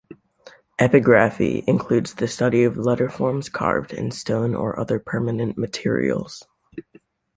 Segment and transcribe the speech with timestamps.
[0.79, 6.41] Epigraphy includes the study of letterforms carved in stone or other permanent materials.